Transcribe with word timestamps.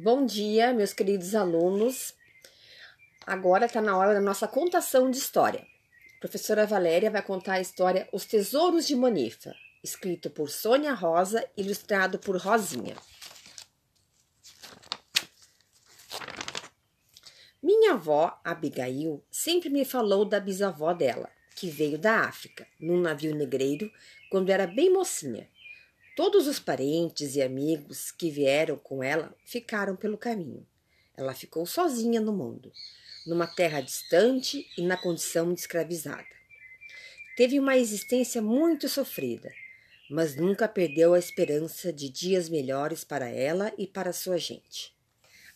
Bom 0.00 0.24
dia, 0.24 0.72
meus 0.72 0.92
queridos 0.92 1.34
alunos. 1.34 2.14
Agora 3.26 3.66
está 3.66 3.80
na 3.80 3.98
hora 3.98 4.14
da 4.14 4.20
nossa 4.20 4.46
contação 4.46 5.10
de 5.10 5.18
história. 5.18 5.66
A 6.16 6.20
professora 6.20 6.64
Valéria 6.64 7.10
vai 7.10 7.20
contar 7.20 7.54
a 7.54 7.60
história 7.60 8.08
Os 8.12 8.24
Tesouros 8.24 8.86
de 8.86 8.94
Monifa, 8.94 9.52
escrito 9.82 10.30
por 10.30 10.50
Sônia 10.50 10.94
Rosa, 10.94 11.44
ilustrado 11.56 12.16
por 12.16 12.36
Rosinha. 12.36 12.94
Minha 17.60 17.94
avó, 17.94 18.40
Abigail, 18.44 19.20
sempre 19.32 19.68
me 19.68 19.84
falou 19.84 20.24
da 20.24 20.38
bisavó 20.38 20.94
dela, 20.94 21.28
que 21.56 21.68
veio 21.68 21.98
da 21.98 22.20
África, 22.20 22.68
num 22.78 23.00
navio 23.00 23.34
negreiro, 23.34 23.90
quando 24.30 24.50
era 24.50 24.64
bem 24.64 24.92
mocinha. 24.92 25.50
Todos 26.18 26.48
os 26.48 26.58
parentes 26.58 27.36
e 27.36 27.42
amigos 27.42 28.10
que 28.10 28.28
vieram 28.28 28.76
com 28.76 29.04
ela 29.04 29.32
ficaram 29.44 29.94
pelo 29.94 30.18
caminho. 30.18 30.66
Ela 31.16 31.32
ficou 31.32 31.64
sozinha 31.64 32.20
no 32.20 32.32
mundo, 32.32 32.72
numa 33.24 33.46
terra 33.46 33.80
distante 33.80 34.68
e 34.76 34.82
na 34.82 34.96
condição 34.96 35.54
de 35.54 35.60
escravizada. 35.60 36.26
Teve 37.36 37.60
uma 37.60 37.76
existência 37.76 38.42
muito 38.42 38.88
sofrida, 38.88 39.48
mas 40.10 40.34
nunca 40.34 40.66
perdeu 40.66 41.14
a 41.14 41.20
esperança 41.20 41.92
de 41.92 42.08
dias 42.08 42.48
melhores 42.48 43.04
para 43.04 43.28
ela 43.28 43.72
e 43.78 43.86
para 43.86 44.12
sua 44.12 44.38
gente. 44.38 44.92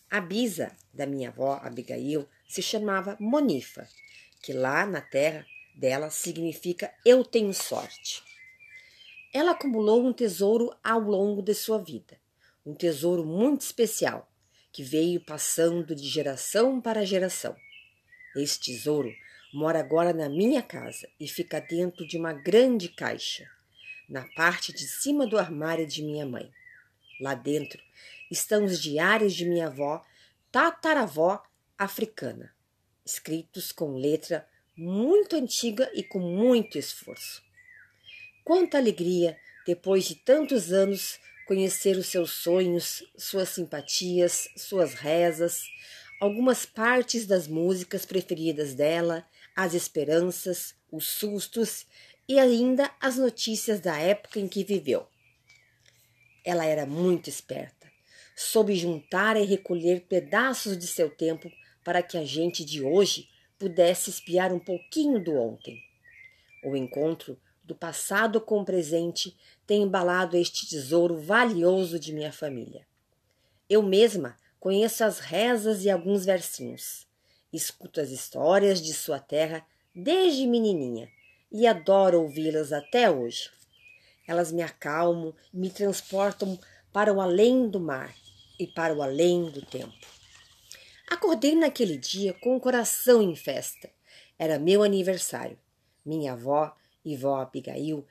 A 0.09 0.21
bisa 0.21 0.71
da 0.93 1.05
minha 1.05 1.27
avó, 1.27 1.59
Abigail, 1.61 2.25
se 2.47 2.61
chamava 2.61 3.17
Monifa, 3.19 3.85
que 4.41 4.53
lá 4.53 4.85
na 4.85 5.01
terra 5.01 5.45
dela 5.75 6.09
significa 6.09 6.89
eu 7.05 7.25
tenho 7.25 7.53
sorte. 7.53 8.23
Ela 9.33 9.53
acumulou 9.53 10.05
um 10.05 10.13
tesouro 10.13 10.71
ao 10.83 10.99
longo 10.99 11.41
de 11.41 11.55
sua 11.55 11.79
vida, 11.79 12.19
um 12.63 12.75
tesouro 12.75 13.25
muito 13.25 13.61
especial, 13.61 14.31
que 14.71 14.83
veio 14.83 15.19
passando 15.19 15.95
de 15.95 16.07
geração 16.07 16.79
para 16.79 17.03
geração. 17.03 17.55
Este 18.35 18.71
tesouro 18.71 19.11
mora 19.51 19.79
agora 19.79 20.13
na 20.13 20.29
minha 20.29 20.61
casa 20.61 21.09
e 21.19 21.27
fica 21.27 21.59
dentro 21.59 22.05
de 22.07 22.15
uma 22.15 22.31
grande 22.31 22.89
caixa, 22.89 23.49
na 24.07 24.23
parte 24.35 24.71
de 24.71 24.87
cima 24.87 25.25
do 25.25 25.39
armário 25.39 25.87
de 25.87 26.03
minha 26.03 26.27
mãe. 26.27 26.51
Lá 27.19 27.33
dentro 27.33 27.81
estão 28.29 28.63
os 28.63 28.79
diários 28.79 29.33
de 29.33 29.45
minha 29.45 29.65
avó, 29.65 30.05
tataravó 30.51 31.41
africana, 31.75 32.53
escritos 33.03 33.71
com 33.71 33.95
letra 33.95 34.47
muito 34.77 35.35
antiga 35.35 35.89
e 35.95 36.03
com 36.03 36.19
muito 36.19 36.77
esforço. 36.77 37.43
Quanta 38.43 38.77
alegria, 38.77 39.37
depois 39.65 40.03
de 40.05 40.15
tantos 40.15 40.73
anos, 40.73 41.17
conhecer 41.47 41.95
os 41.95 42.07
seus 42.07 42.31
sonhos, 42.31 43.03
suas 43.17 43.49
simpatias, 43.49 44.49
suas 44.57 44.93
rezas, 44.93 45.63
algumas 46.19 46.65
partes 46.65 47.25
das 47.25 47.47
músicas 47.47 48.05
preferidas 48.05 48.73
dela, 48.73 49.25
as 49.55 49.73
esperanças, 49.73 50.75
os 50.91 51.07
sustos 51.07 51.85
e 52.27 52.37
ainda 52.37 52.91
as 52.99 53.17
notícias 53.17 53.79
da 53.79 53.97
época 53.97 54.39
em 54.39 54.47
que 54.47 54.63
viveu. 54.63 55.07
Ela 56.43 56.65
era 56.65 56.85
muito 56.85 57.29
esperta, 57.29 57.89
soube 58.35 58.75
juntar 58.75 59.37
e 59.37 59.45
recolher 59.45 60.01
pedaços 60.01 60.77
de 60.77 60.87
seu 60.87 61.09
tempo 61.09 61.49
para 61.81 62.03
que 62.03 62.17
a 62.17 62.25
gente 62.25 62.65
de 62.65 62.81
hoje 62.81 63.29
pudesse 63.57 64.09
espiar 64.09 64.51
um 64.51 64.59
pouquinho 64.59 65.23
do 65.23 65.33
ontem. 65.33 65.81
O 66.63 66.75
encontro 66.75 67.39
do 67.63 67.73
passado 67.73 68.41
com 68.41 68.59
o 68.59 68.65
presente 68.65 69.35
tem 69.65 69.83
embalado 69.83 70.35
este 70.35 70.67
tesouro 70.67 71.17
valioso 71.17 71.97
de 71.97 72.11
minha 72.11 72.31
família. 72.31 72.85
Eu 73.69 73.81
mesma 73.81 74.37
conheço 74.59 75.03
as 75.03 75.19
rezas 75.19 75.83
e 75.83 75.89
alguns 75.89 76.25
versinhos. 76.25 77.07
Escuto 77.51 78.01
as 78.01 78.09
histórias 78.09 78.81
de 78.81 78.93
sua 78.93 79.19
terra 79.19 79.65
desde 79.95 80.45
menininha 80.45 81.09
e 81.51 81.67
adoro 81.67 82.21
ouvi-las 82.21 82.73
até 82.73 83.09
hoje. 83.09 83.49
Elas 84.27 84.51
me 84.51 84.61
acalmam 84.61 85.33
e 85.53 85.57
me 85.57 85.69
transportam 85.69 86.59
para 86.91 87.13
o 87.13 87.21
além 87.21 87.69
do 87.69 87.79
mar 87.79 88.13
e 88.59 88.67
para 88.67 88.93
o 88.93 89.01
além 89.01 89.49
do 89.49 89.61
tempo. 89.65 89.93
Acordei 91.09 91.55
naquele 91.55 91.97
dia 91.97 92.33
com 92.33 92.55
o 92.55 92.59
coração 92.59 93.21
em 93.21 93.35
festa. 93.35 93.89
Era 94.37 94.57
meu 94.57 94.81
aniversário. 94.81 95.57
Minha 96.05 96.33
avó 96.33 96.75
e 97.03 97.15
vó 97.15 97.35
Abigail 97.41 98.05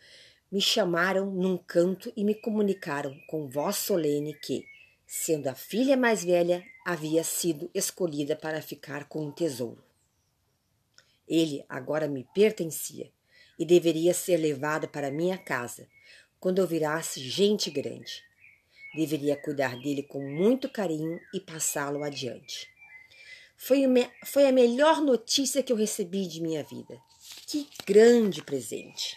me 0.51 0.61
chamaram 0.61 1.31
num 1.31 1.57
canto 1.57 2.13
e 2.15 2.23
me 2.23 2.35
comunicaram 2.35 3.19
com 3.27 3.49
voz 3.49 3.77
solene 3.77 4.35
que, 4.35 4.67
sendo 5.07 5.49
a 5.49 5.55
filha 5.55 5.97
mais 5.97 6.23
velha, 6.23 6.63
havia 6.85 7.25
sido 7.25 7.71
escolhida 7.73 8.37
para 8.37 8.61
ficar 8.61 9.09
com 9.09 9.27
o 9.27 9.33
tesouro. 9.33 9.83
Ele 11.27 11.65
agora 11.69 12.07
me 12.07 12.29
pertencia 12.35 13.11
e 13.59 13.65
deveria 13.65 14.13
ser 14.13 14.37
levado 14.37 14.87
para 14.89 15.11
minha 15.11 15.39
casa 15.39 15.89
quando 16.39 16.59
eu 16.59 16.67
virasse 16.67 17.21
gente 17.21 17.71
grande. 17.71 18.23
Deveria 18.95 19.37
cuidar 19.37 19.79
dele 19.79 20.03
com 20.03 20.21
muito 20.21 20.69
carinho 20.69 21.19
e 21.33 21.41
passá-lo 21.41 22.05
adiante. 22.05 22.69
Foi, 23.57 23.85
foi 24.27 24.47
a 24.47 24.53
melhor 24.53 25.01
notícia 25.01 25.63
que 25.63 25.73
eu 25.73 25.77
recebi 25.77 26.27
de 26.27 26.43
minha 26.43 26.63
vida. 26.63 27.01
Que 27.53 27.69
grande 27.85 28.43
presente! 28.43 29.15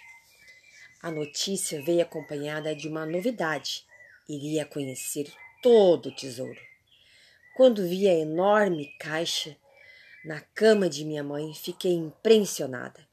A 1.02 1.10
notícia 1.10 1.82
veio 1.82 2.02
acompanhada 2.02 2.76
de 2.76 2.86
uma 2.86 3.06
novidade. 3.06 3.86
Iria 4.28 4.66
conhecer 4.66 5.32
todo 5.64 6.10
o 6.10 6.12
tesouro. 6.14 6.60
Quando 7.56 7.88
vi 7.88 8.10
a 8.10 8.14
enorme 8.14 8.94
caixa 9.00 9.56
na 10.26 10.42
cama 10.54 10.90
de 10.90 11.06
minha 11.06 11.24
mãe, 11.24 11.54
fiquei 11.54 11.94
impressionada. 11.94 13.08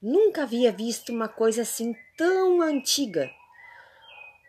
Nunca 0.00 0.44
havia 0.44 0.72
visto 0.72 1.12
uma 1.12 1.28
coisa 1.28 1.60
assim 1.60 1.94
tão 2.16 2.62
antiga. 2.62 3.30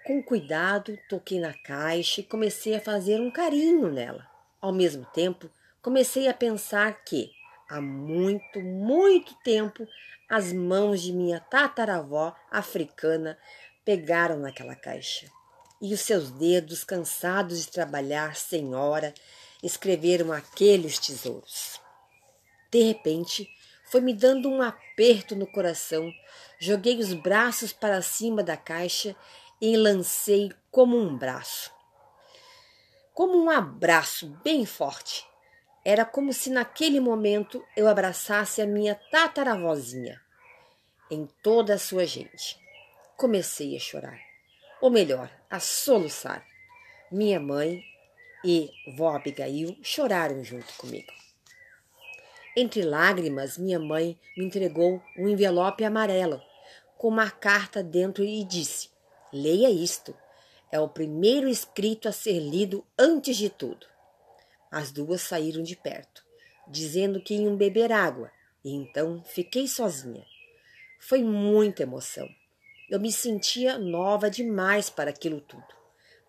Com 0.05 0.23
cuidado, 0.23 0.97
toquei 1.09 1.41
na 1.41 1.53
caixa 1.53 2.21
e 2.21 2.23
comecei 2.23 2.73
a 2.73 2.79
fazer 2.79 3.19
um 3.19 3.29
carinho 3.29 3.91
nela. 3.91 4.25
Ao 4.61 4.71
mesmo 4.71 5.05
tempo, 5.07 5.51
comecei 5.81 6.29
a 6.29 6.33
pensar 6.33 7.03
que 7.03 7.35
Há 7.67 7.81
muito, 7.81 8.61
muito 8.61 9.33
tempo, 9.43 9.87
as 10.29 10.53
mãos 10.53 11.01
de 11.01 11.11
minha 11.11 11.39
tataravó 11.39 12.35
africana 12.51 13.39
pegaram 13.83 14.37
naquela 14.37 14.75
caixa. 14.75 15.25
E 15.81 15.91
os 15.91 16.01
seus 16.01 16.29
dedos, 16.29 16.83
cansados 16.83 17.65
de 17.65 17.71
trabalhar 17.71 18.35
sem 18.35 18.75
hora, 18.75 19.15
escreveram 19.63 20.31
aqueles 20.31 20.99
tesouros. 20.99 21.81
De 22.69 22.83
repente, 22.83 23.49
foi 23.85 23.99
me 23.99 24.13
dando 24.13 24.47
um 24.47 24.61
aperto 24.61 25.35
no 25.35 25.47
coração. 25.47 26.13
Joguei 26.59 26.99
os 26.99 27.13
braços 27.13 27.73
para 27.73 27.99
cima 28.03 28.43
da 28.43 28.55
caixa 28.55 29.15
e 29.59 29.75
lancei 29.75 30.51
como 30.69 30.97
um 30.99 31.17
braço. 31.17 31.71
Como 33.11 33.43
um 33.43 33.49
abraço 33.49 34.27
bem 34.43 34.67
forte 34.67 35.25
era 35.85 36.03
como 36.03 36.33
se 36.33 36.49
naquele 36.49 36.99
momento 36.99 37.63
eu 37.77 37.87
abraçasse 37.87 38.59
a 38.59 38.65
minha 38.65 38.95
tataravózinha 39.11 40.19
em 41.11 41.27
toda 41.43 41.75
a 41.75 41.79
sua 41.79 42.07
gente. 42.07 42.59
Comecei 43.15 43.77
a 43.77 43.79
chorar, 43.79 44.19
ou 44.81 44.89
melhor, 44.89 45.29
a 45.47 45.59
soluçar. 45.59 46.43
Minha 47.11 47.39
mãe 47.39 47.83
e 48.43 48.71
vó 48.97 49.15
Abigail 49.15 49.77
choraram 49.83 50.43
junto 50.43 50.73
comigo. 50.73 51.13
Entre 52.57 52.81
lágrimas, 52.81 53.57
minha 53.57 53.79
mãe 53.79 54.19
me 54.35 54.43
entregou 54.43 55.03
um 55.15 55.27
envelope 55.27 55.83
amarelo 55.83 56.41
com 56.97 57.09
uma 57.09 57.29
carta 57.29 57.83
dentro 57.83 58.23
e 58.23 58.43
disse: 58.43 58.89
Leia 59.31 59.69
isto. 59.69 60.15
É 60.71 60.79
o 60.79 60.89
primeiro 60.89 61.47
escrito 61.47 62.09
a 62.09 62.11
ser 62.11 62.39
lido 62.39 62.83
antes 62.97 63.37
de 63.37 63.49
tudo. 63.49 63.85
As 64.75 64.91
duas 64.91 65.21
saíram 65.21 65.63
de 65.63 65.73
perto, 65.73 66.21
dizendo 66.67 67.21
que 67.21 67.33
iam 67.33 67.55
beber 67.55 67.93
água, 67.93 68.29
e 68.61 68.73
então 68.73 69.23
fiquei 69.23 69.69
sozinha. 69.69 70.25
Foi 70.99 71.23
muita 71.23 71.83
emoção. 71.83 72.27
Eu 72.89 72.99
me 72.99 73.09
sentia 73.09 73.77
nova 73.77 74.29
demais 74.29 74.89
para 74.89 75.11
aquilo 75.11 75.39
tudo, 75.39 75.63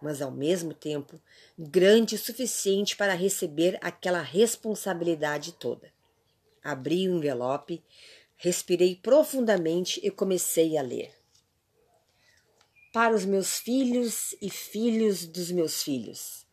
mas 0.00 0.22
ao 0.22 0.30
mesmo 0.30 0.72
tempo 0.72 1.20
grande 1.58 2.14
o 2.14 2.18
suficiente 2.18 2.96
para 2.96 3.14
receber 3.14 3.80
aquela 3.82 4.22
responsabilidade 4.22 5.54
toda. 5.54 5.92
Abri 6.62 7.08
o 7.08 7.16
envelope, 7.16 7.82
respirei 8.36 8.94
profundamente 8.94 9.98
e 10.04 10.08
comecei 10.08 10.78
a 10.78 10.82
ler. 10.82 11.12
Para 12.92 13.12
os 13.12 13.24
meus 13.24 13.58
filhos 13.58 14.36
e 14.40 14.48
filhos 14.48 15.26
dos 15.26 15.50
meus 15.50 15.82
filhos 15.82 16.45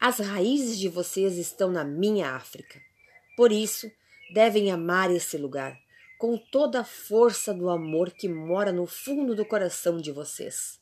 as 0.00 0.18
raízes 0.18 0.78
de 0.78 0.88
vocês 0.88 1.36
estão 1.36 1.70
na 1.70 1.84
minha 1.84 2.30
África. 2.30 2.80
Por 3.36 3.50
isso, 3.50 3.90
devem 4.32 4.70
amar 4.70 5.10
esse 5.10 5.36
lugar 5.36 5.78
com 6.18 6.36
toda 6.36 6.80
a 6.80 6.84
força 6.84 7.54
do 7.54 7.68
amor 7.68 8.10
que 8.10 8.28
mora 8.28 8.72
no 8.72 8.86
fundo 8.86 9.34
do 9.34 9.44
coração 9.44 9.98
de 9.98 10.12
vocês. 10.12 10.80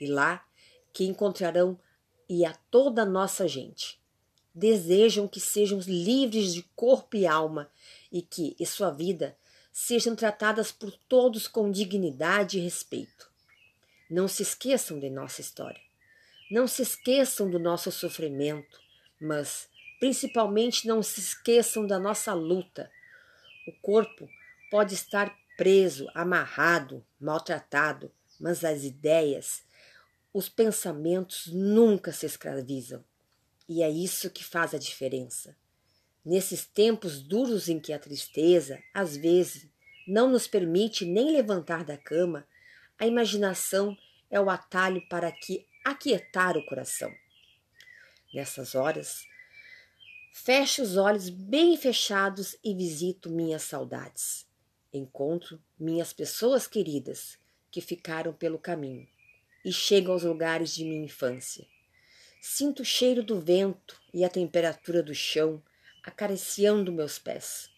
E 0.00 0.06
lá 0.06 0.44
que 0.92 1.04
encontrarão 1.04 1.78
e 2.28 2.44
a 2.44 2.54
toda 2.70 3.02
a 3.02 3.06
nossa 3.06 3.46
gente, 3.46 4.00
desejam 4.54 5.28
que 5.28 5.38
sejam 5.38 5.78
livres 5.80 6.54
de 6.54 6.62
corpo 6.74 7.16
e 7.16 7.26
alma 7.26 7.70
e 8.10 8.22
que, 8.22 8.56
em 8.58 8.64
sua 8.64 8.90
vida, 8.90 9.36
sejam 9.70 10.16
tratadas 10.16 10.72
por 10.72 10.90
todos 10.90 11.46
com 11.46 11.70
dignidade 11.70 12.58
e 12.58 12.62
respeito. 12.62 13.30
Não 14.10 14.26
se 14.26 14.42
esqueçam 14.42 14.98
de 14.98 15.10
nossa 15.10 15.42
história. 15.42 15.85
Não 16.50 16.68
se 16.68 16.82
esqueçam 16.82 17.50
do 17.50 17.58
nosso 17.58 17.90
sofrimento, 17.90 18.80
mas 19.20 19.68
principalmente 19.98 20.86
não 20.86 21.02
se 21.02 21.20
esqueçam 21.20 21.86
da 21.86 21.98
nossa 21.98 22.32
luta. 22.34 22.90
O 23.66 23.72
corpo 23.82 24.28
pode 24.70 24.94
estar 24.94 25.36
preso, 25.56 26.08
amarrado, 26.14 27.04
maltratado, 27.20 28.12
mas 28.38 28.64
as 28.64 28.84
ideias, 28.84 29.64
os 30.32 30.48
pensamentos 30.48 31.48
nunca 31.48 32.12
se 32.12 32.26
escravizam. 32.26 33.04
E 33.68 33.82
é 33.82 33.90
isso 33.90 34.30
que 34.30 34.44
faz 34.44 34.72
a 34.72 34.78
diferença. 34.78 35.56
Nesses 36.24 36.64
tempos 36.64 37.20
duros 37.20 37.68
em 37.68 37.80
que 37.80 37.92
a 37.92 37.98
tristeza, 37.98 38.80
às 38.94 39.16
vezes, 39.16 39.68
não 40.06 40.30
nos 40.30 40.46
permite 40.46 41.04
nem 41.04 41.32
levantar 41.32 41.84
da 41.84 41.96
cama, 41.96 42.46
a 42.98 43.06
imaginação 43.06 43.96
é 44.30 44.40
o 44.40 44.48
atalho 44.48 45.02
para 45.08 45.32
que 45.32 45.66
aquietar 45.86 46.56
o 46.56 46.66
coração. 46.66 47.14
Nessas 48.34 48.74
horas, 48.74 49.24
fecho 50.32 50.82
os 50.82 50.96
olhos 50.96 51.28
bem 51.28 51.76
fechados 51.76 52.56
e 52.64 52.74
visito 52.74 53.30
minhas 53.30 53.62
saudades. 53.62 54.48
Encontro 54.92 55.62
minhas 55.78 56.12
pessoas 56.12 56.66
queridas 56.66 57.38
que 57.70 57.80
ficaram 57.80 58.32
pelo 58.32 58.58
caminho 58.58 59.06
e 59.64 59.72
chego 59.72 60.10
aos 60.10 60.24
lugares 60.24 60.74
de 60.74 60.84
minha 60.84 61.04
infância. 61.04 61.64
Sinto 62.40 62.82
o 62.82 62.84
cheiro 62.84 63.22
do 63.22 63.40
vento 63.40 64.02
e 64.12 64.24
a 64.24 64.28
temperatura 64.28 65.04
do 65.04 65.14
chão 65.14 65.62
acariciando 66.02 66.90
meus 66.90 67.16
pés. 67.16 67.70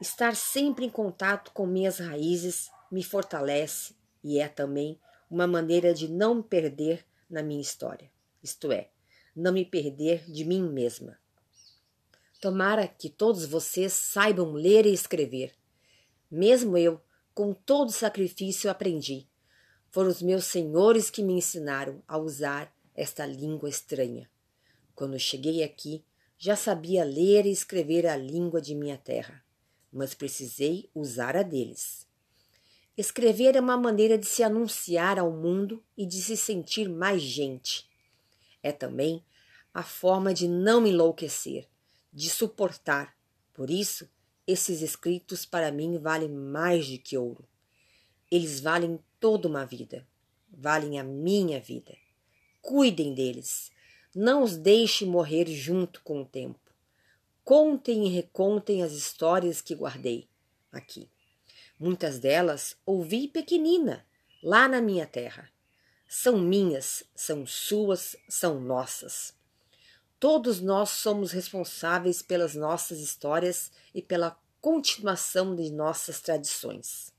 Estar 0.00 0.34
sempre 0.34 0.86
em 0.86 0.90
contato 0.90 1.52
com 1.52 1.66
minhas 1.66 1.98
raízes 1.98 2.68
me 2.90 3.04
fortalece 3.04 3.94
e 4.24 4.40
é 4.40 4.48
também 4.48 4.98
uma 5.30 5.46
maneira 5.46 5.94
de 5.94 6.08
não 6.08 6.42
perder 6.42 7.06
na 7.32 7.42
minha 7.42 7.62
história, 7.62 8.10
isto 8.42 8.70
é, 8.70 8.90
não 9.34 9.52
me 9.52 9.64
perder 9.64 10.30
de 10.30 10.44
mim 10.44 10.62
mesma. 10.62 11.18
Tomara 12.40 12.86
que 12.86 13.08
todos 13.08 13.46
vocês 13.46 13.92
saibam 13.92 14.52
ler 14.52 14.84
e 14.84 14.92
escrever. 14.92 15.54
Mesmo 16.30 16.76
eu, 16.76 17.00
com 17.34 17.54
todo 17.54 17.90
sacrifício, 17.90 18.70
aprendi. 18.70 19.26
Foram 19.90 20.10
os 20.10 20.20
meus 20.20 20.44
senhores 20.44 21.08
que 21.08 21.22
me 21.22 21.34
ensinaram 21.34 22.02
a 22.06 22.18
usar 22.18 22.74
esta 22.94 23.24
língua 23.24 23.68
estranha. 23.68 24.28
Quando 24.94 25.18
cheguei 25.18 25.62
aqui, 25.62 26.04
já 26.36 26.56
sabia 26.56 27.04
ler 27.04 27.46
e 27.46 27.50
escrever 27.50 28.06
a 28.06 28.16
língua 28.16 28.60
de 28.60 28.74
minha 28.74 28.98
terra, 28.98 29.42
mas 29.92 30.12
precisei 30.12 30.90
usar 30.94 31.36
a 31.36 31.42
deles. 31.42 32.06
Escrever 32.96 33.56
é 33.56 33.60
uma 33.60 33.76
maneira 33.76 34.18
de 34.18 34.26
se 34.26 34.42
anunciar 34.42 35.18
ao 35.18 35.30
mundo 35.30 35.82
e 35.96 36.04
de 36.04 36.20
se 36.20 36.36
sentir 36.36 36.90
mais 36.90 37.22
gente. 37.22 37.88
É 38.62 38.70
também 38.70 39.24
a 39.72 39.82
forma 39.82 40.34
de 40.34 40.46
não 40.46 40.86
enlouquecer, 40.86 41.66
de 42.12 42.28
suportar. 42.28 43.16
Por 43.54 43.70
isso, 43.70 44.06
esses 44.46 44.82
escritos 44.82 45.46
para 45.46 45.72
mim 45.72 45.98
valem 45.98 46.28
mais 46.28 46.86
do 46.86 46.98
que 46.98 47.16
ouro. 47.16 47.48
Eles 48.30 48.60
valem 48.60 48.98
toda 49.18 49.48
uma 49.48 49.64
vida, 49.64 50.06
valem 50.50 51.00
a 51.00 51.04
minha 51.04 51.60
vida. 51.60 51.96
Cuidem 52.60 53.14
deles. 53.14 53.70
Não 54.14 54.42
os 54.42 54.56
deixe 54.56 55.06
morrer 55.06 55.46
junto 55.46 56.02
com 56.02 56.20
o 56.20 56.26
tempo. 56.26 56.60
Contem 57.42 58.06
e 58.06 58.10
recontem 58.10 58.82
as 58.82 58.92
histórias 58.92 59.62
que 59.62 59.74
guardei 59.74 60.28
aqui. 60.70 61.08
Muitas 61.82 62.20
delas 62.20 62.76
ouvi 62.86 63.26
pequenina, 63.26 64.06
lá 64.40 64.68
na 64.68 64.80
minha 64.80 65.04
terra. 65.04 65.50
São 66.08 66.38
minhas, 66.38 67.02
são 67.12 67.44
suas, 67.44 68.14
são 68.28 68.60
nossas. 68.60 69.34
Todos 70.20 70.60
nós 70.60 70.90
somos 70.90 71.32
responsáveis 71.32 72.22
pelas 72.22 72.54
nossas 72.54 73.00
histórias 73.00 73.72
e 73.92 74.00
pela 74.00 74.38
continuação 74.60 75.56
de 75.56 75.72
nossas 75.72 76.20
tradições. 76.20 77.12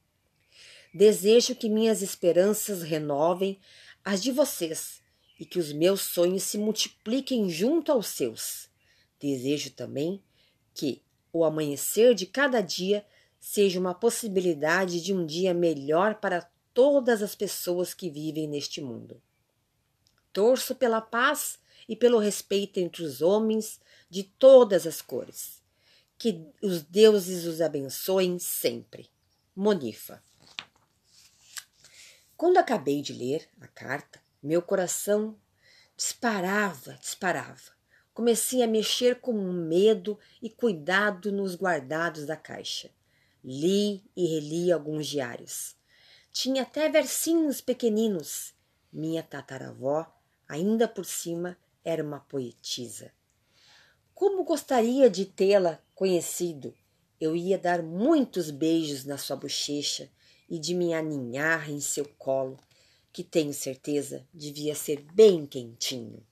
Desejo 0.94 1.56
que 1.56 1.68
minhas 1.68 2.01
esperanças 2.01 2.83
renovem 2.83 3.60
as 4.01 4.24
de 4.24 4.31
vocês 4.31 5.01
e 5.38 5.45
que 5.45 5.60
os 5.60 5.74
meus 5.74 6.00
sonhos 6.00 6.44
se 6.44 6.57
multipliquem 6.57 7.50
junto 7.50 7.92
aos 7.92 8.07
seus. 8.07 8.69
Desejo 9.19 9.71
também 9.71 10.24
que 10.74 11.01
o 11.33 11.44
amanhecer 11.44 12.15
de 12.15 12.25
cada 12.25 12.62
dia 12.62 13.06
seja 13.44 13.78
uma 13.78 13.94
possibilidade 13.94 15.01
de 15.01 15.13
um 15.13 15.25
dia 15.25 15.54
melhor 15.54 16.16
para 16.16 16.50
todas 16.74 17.22
as 17.22 17.36
pessoas 17.36 17.94
que 17.94 18.10
vivem 18.10 18.48
neste 18.48 18.81
mundo. 18.81 19.22
Torço 20.31 20.74
pela 20.74 21.01
paz 21.01 21.60
e 21.88 21.94
pelo 21.94 22.19
respeito 22.19 22.80
entre 22.80 23.04
os 23.04 23.22
homens 23.22 23.81
de 24.10 24.24
todas 24.24 24.88
as 24.88 25.01
cores. 25.01 25.62
Que 26.18 26.42
os 26.62 26.84
deuses 26.84 27.44
os 27.44 27.60
abençoem 27.60 28.40
sempre. 28.40 29.10
Monifa. 29.54 30.24
Quando 32.38 32.60
acabei 32.60 33.01
de 33.01 33.12
ler 33.12 33.50
a 33.60 33.68
carta, 33.68 34.22
meu 34.42 34.62
coração 34.62 35.38
disparava, 35.98 36.94
disparava. 36.94 37.74
Comecei 38.13 38.63
a 38.63 38.68
mexer 38.68 39.19
com 39.19 39.34
medo 39.34 40.18
e 40.42 40.50
cuidado 40.50 41.30
nos 41.30 41.56
guardados 41.56 42.25
da 42.25 42.38
caixa. 42.38 42.89
Li 43.44 44.04
e 44.16 44.25
reli 44.28 44.72
alguns 44.72 45.07
diários. 45.07 45.75
Tinha 46.31 46.62
até 46.62 46.88
versinhos 46.88 47.60
pequeninos. 47.60 48.54
Minha 48.92 49.22
tataravó, 49.22 50.07
ainda 50.48 50.88
por 50.88 51.06
cima, 51.06 51.57
era 51.84 52.01
uma 52.01 52.22
poetisa. 52.22 53.12
Como 54.13 54.44
gostaria 54.44 55.10
de 55.10 55.25
tê-la 55.25 55.84
conhecido! 55.94 56.74
Eu 57.19 57.36
ia 57.36 57.57
dar 57.57 57.84
muitos 57.84 58.50
beijos 58.50 59.04
na 59.04 59.18
sua 59.18 59.36
bochecha 59.36 60.10
e 60.50 60.57
de 60.57 60.74
me 60.74 60.94
aninhar 60.94 61.69
em 61.69 61.80
seu 61.80 62.06
colo, 62.18 62.57
que 63.12 63.24
tenho 63.24 63.54
certeza 63.54 64.25
devia 64.34 64.75
ser 64.75 65.01
bem 65.13 65.46
quentinho. 65.46 66.25